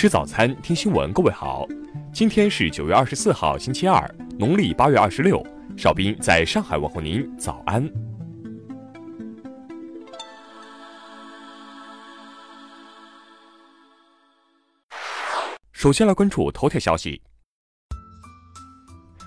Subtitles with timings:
[0.00, 1.12] 吃早餐，听新闻。
[1.12, 1.66] 各位好，
[2.12, 4.08] 今天是九月二十四号，星期二，
[4.38, 5.44] 农历八月二十六。
[5.76, 7.84] 邵斌在上海问候您，早安。
[15.72, 17.20] 首先来关注头条消息。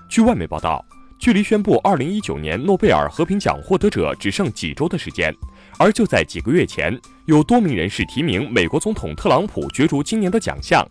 [0.08, 0.82] 据外媒报道，
[1.20, 5.34] 距离宣布二零一九年诺贝尔和平奖获得者只剩几周的时间。
[5.78, 6.96] 而就在几个月前，
[7.26, 10.86] 有多名人士提名美国总统特朗普角逐今年的奖项。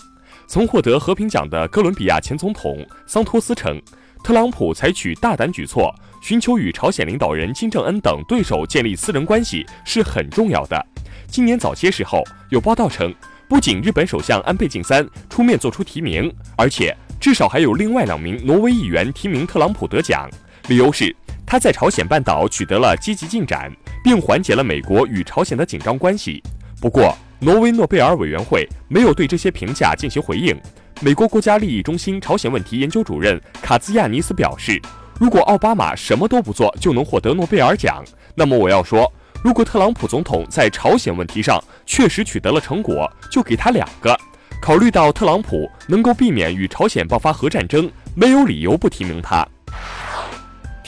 [0.48, 3.82] 曾获得和平奖的哥伦比亚前总统桑托斯称，
[4.24, 10.86] 特朗普采取大胆举措，寻求与朝鲜领导人金正恩等对手建立私人关系是很重要的。
[11.28, 13.14] 今年早些时候，有报道称，
[13.48, 20.30] 不仅日本首相安倍晋三出面做出提名，而且至少还有另外两名挪威议员提名特朗普得奖，
[20.68, 21.16] 理由是
[21.52, 23.70] 他在朝鲜半岛取得了积极进展。
[24.02, 26.42] 并缓解了美国与朝鲜的紧张关系。
[26.80, 30.58] 不过，挪威诺贝尔委员会没有对这些评价进行回应。
[31.02, 34.82] 美国国家利益中心朝鲜问题研究主任卡兹亚尼斯表示
[35.20, 38.02] ：“如果奥巴马什么都不做就能获得诺贝尔奖，
[38.34, 39.12] 那么我要说，
[39.44, 44.18] 如果特朗普总统在朝鲜问题上确实取得了成果，就给他两个。
[44.62, 49.48] 考虑到特朗普能够避免与朝鲜爆发核战争，没有理由不提名他。”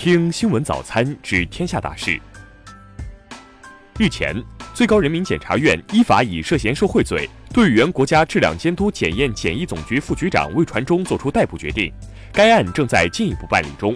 [0.04, 2.20] 听新闻早餐知天下大事。
[3.98, 4.36] 日前，
[4.74, 11.90] 最高人民检察院依法以涉嫌受贿罪对原国家质量监督检验检疫总局副局长魏传忠作出逮捕决定，
[12.34, 13.96] 该案正在进一步办理中。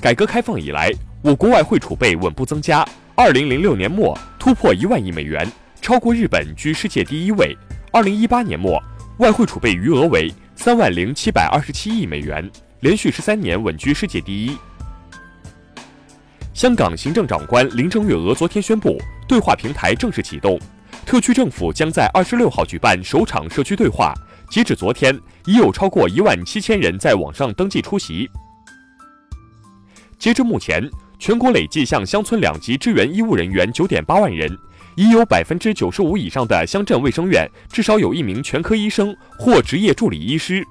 [0.00, 0.90] 改革开放以来，
[1.22, 5.48] 我国外汇储备稳步增加，二零零六年末突破一万亿美元，
[5.80, 7.56] 超过日本居世界第一位。
[7.92, 8.82] 二零一八年末，
[9.18, 12.50] 外汇储备余额为三万零七百二十七亿美元，
[12.80, 14.56] 连续十三年稳居世界第一。
[16.54, 20.58] 香港行政长官林郑月娥昨天宣布，对话平台正式启动，
[21.04, 24.14] 特区政府将在二十六号举办首场社区对话。
[24.50, 25.14] 截止昨天，
[25.44, 28.28] 已有超过一万七千人在网上登记出席。
[30.18, 34.50] 截至目前，全国累计向乡村两级支援医务人员九点八万人，
[34.96, 40.66] 已有百分之九十五以上的乡镇卫生院至少有一名全科医生或执业助理医师。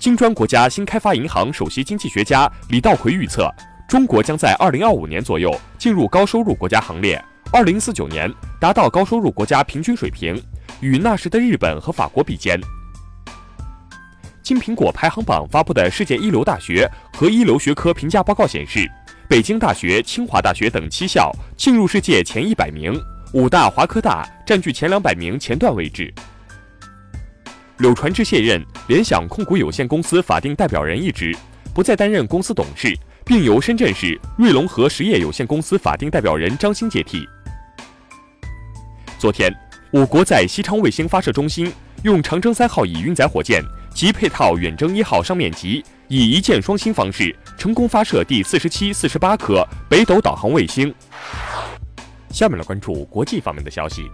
[0.00, 3.52] 金砖国家新开发银行首席经济学家李道葵预测。
[3.86, 7.22] 中国将在二零二五年左右进入高收入国家行列，
[7.52, 10.42] 二零四九年达到高收入国家平均水平，
[10.80, 12.58] 与那时的日本和法国比肩。
[14.42, 18.90] 金苹果排行榜发布的世界一流大学和一流学科评价报告显示，
[19.28, 22.98] 北京大学、清华大学等七校进入世界前一百名，
[23.34, 26.10] 武大、华科大占据前两百名前段位置。
[27.80, 31.36] 柳传志卸任联想控股有限公司法定代表人一职，
[31.74, 32.96] 不再担任公司董事。
[33.30, 37.24] 并由深圳市瑞龙河实业有限公司法定代表人张鑫接替。
[39.20, 39.54] 昨天，
[39.92, 43.62] 我国在西昌卫星发射中心用长征三号乙运载火箭
[43.94, 50.92] 及配套远征一号上面级，以一箭双星方式成功发射第四十七、四十八颗北斗导航卫星。
[52.30, 54.10] 下面来关注国际方面的消息。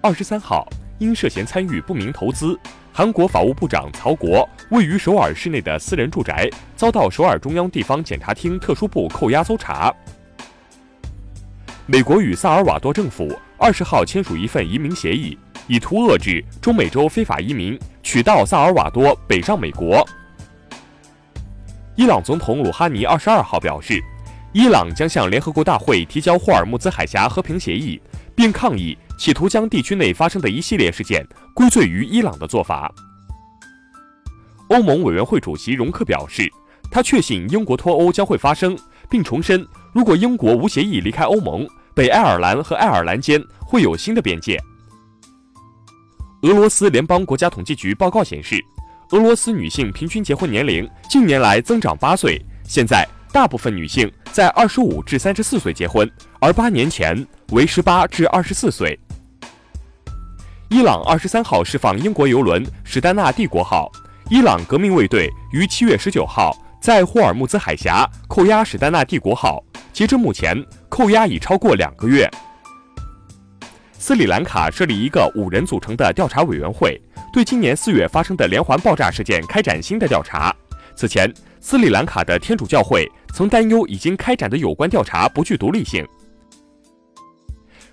[0.00, 0.66] 二十三号，
[1.02, 2.56] 因涉嫌参与不明投资。
[2.92, 9.92] 韩国法务部长曹国位于首尔市内的私人住宅遭到首尔中央地方检察厅特殊部扣押搜查。
[11.86, 15.36] 美国与萨尔瓦多政府二十号签署一份移民协议，
[15.66, 20.06] 以图遏制中美洲非法移民取道萨尔瓦多北上美国。
[21.96, 24.00] 伊朗总统鲁哈尼二十二号表示，
[24.52, 28.00] 伊朗将向联合国大会提交霍尔木兹海峡和平协议，
[28.36, 28.96] 并抗议。
[29.18, 32.92] 企图将地区内发生的一系列事件归罪于伊朗的做法。
[34.68, 36.50] 欧盟委员会主席容克表示，
[36.90, 38.76] 他确信英国脱欧将会发生，
[39.08, 44.58] 并重申，如果英国无协议离开欧盟，北爱尔兰和爱尔兰间会有新的边界。
[46.42, 48.60] 俄罗斯联邦国家统计局报告显示，
[49.10, 58.98] 俄罗斯女性平均结婚年龄近年来增长八岁，现在大部分女性在二十五至三十四岁结婚，而八年前为十八至二十四岁。
[60.72, 63.92] 伊朗二十三号释放英国油轮“史丹纳帝国号”。
[64.30, 70.56] 伊朗革命卫队于七月十九号在霍尔木兹海峡扣押“史丹纳帝国号”，截至目前，
[70.88, 72.26] 扣押已超过两个月。
[73.92, 76.98] 斯里兰卡设立一个五人组成的调查委员会，
[77.34, 80.56] 对今年四月发生的连环爆炸事件开展新的调查。
[80.96, 81.30] 此前，
[81.60, 86.02] 斯里兰卡的天主教会曾担忧已经开展的有关调查不具独立性。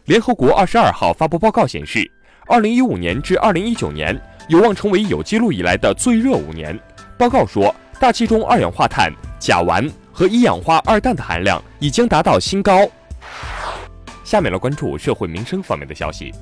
[0.05, 2.09] 联合国二十二号发布报告显示。
[2.49, 6.77] 二零一五年至二零一九年有望成为有记录以来的最热五年。
[7.15, 12.89] 报告说，大气中二氧化碳、甲烷和一氧化二氮的含量已经达到新高。
[14.23, 16.33] 下面来关注社会民生方面的消息。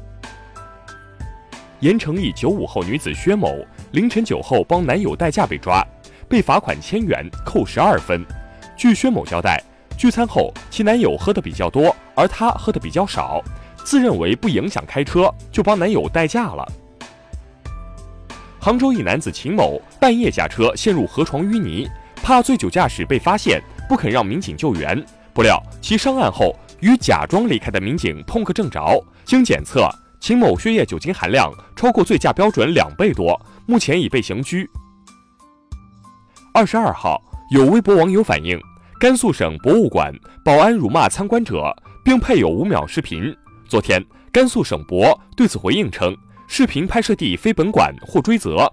[1.81, 5.85] 盐城一九五后女子薛某凌晨酒后帮男友代驾被抓，
[6.29, 8.25] 被罚款千元，扣十二分。
[8.77, 9.61] 据薛某交代，
[9.97, 13.43] 聚餐后其男友喝的比较多，而她喝的比较少，
[13.87, 16.67] 自认为不影响开车，就帮男友代驾了。
[18.59, 21.87] 杭州一男子秦某半夜驾车陷入河床淤泥，
[22.17, 25.01] 怕醉酒驾驶被发现，不肯让民警救援。
[25.33, 29.89] 不料其上岸后与假装离开的民警碰个正着，经检测。
[30.19, 34.69] 秦某血液酒精含量超过醉驾标准两倍多，目前已被刑拘。
[36.53, 38.59] 二十二号，有微博网友反映，
[38.99, 40.13] 甘肃省博物馆
[40.43, 41.73] 保安辱骂参观者，
[42.03, 43.33] 并配有五秒视频。
[43.67, 46.15] 昨天，甘肃省博对此回应称，
[46.47, 48.71] 视频拍摄地非本馆，或追责。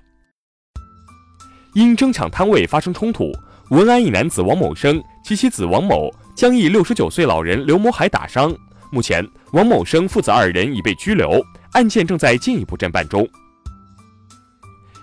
[1.75, 3.33] 因争抢摊位发生冲突，
[3.71, 8.55] 文安一男子王某生及其子王某将一六十九岁老人刘某海打伤。
[8.93, 13.29] 目前，王某生父子二人已被拘留，案件正在进一步侦办中。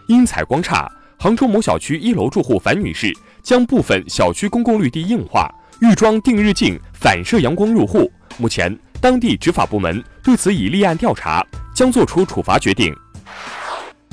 [0.07, 0.89] 因采光差，
[1.19, 3.13] 杭州某小区一楼住户樊女士
[3.43, 8.09] 将部分小区公共绿地硬化，预装定日镜反射阳光入户。
[8.37, 11.43] 目前，当地执法部门对此已立案调查，
[11.73, 12.95] 将作出处罚决定。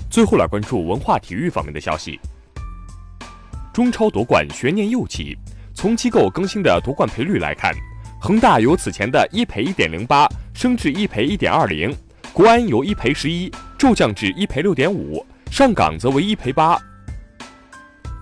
[0.08, 2.19] 最后来关注文化体育方面的消息。
[3.70, 5.37] 中超夺冠悬念又起，
[5.75, 7.70] 从机构更新的夺冠赔率来看。
[8.19, 11.94] 恒大由此前的一赔一点零八升至一赔一点二零，
[12.32, 16.79] 国安由一赔十一骤降至一赔六点五，上港则为一赔八。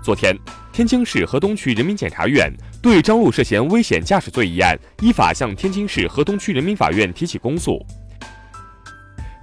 [0.02, 0.36] 昨天，
[0.72, 2.52] 天津市河东区人民检察院
[2.86, 7.84] 对张璐涉嫌危险驾驶罪一案，依法向天津市河东区人民法院提起公诉。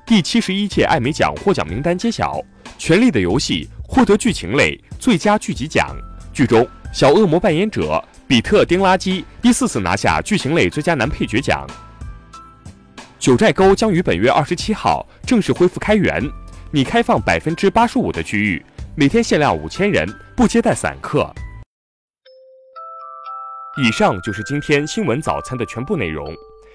[0.05, 2.39] 第七十一届艾美奖获奖名单揭晓，
[2.77, 5.93] 《权力的游戏》获得剧情类最佳剧集奖，
[6.31, 8.01] 剧中小恶魔扮演者。
[8.29, 11.67] 比特丁拉基第四次拿下剧情类最佳男配角奖。
[13.19, 16.23] 九寨沟将于本月二十七号正式恢复开园，
[16.71, 21.29] 拟开放百分之八十五的区域，每天限量五千人，不接待散客。
[23.75, 26.31] 以上就是今天新闻早餐的全部内容，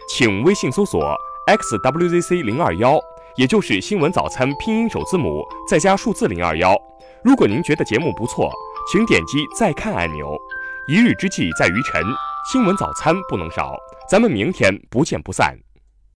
[0.08, 1.16] 请微信搜索
[1.46, 2.98] xwzc 零二幺，
[3.36, 6.76] 也就是新闻早餐拼音首字母再加数字零二幺。
[7.22, 8.50] 如果您觉得节目不错，
[8.90, 10.36] 请点击再看按钮。
[10.88, 12.02] 一日之计在于晨，
[12.50, 13.76] 新闻早餐不能少，
[14.10, 15.56] 咱们明天不见不散。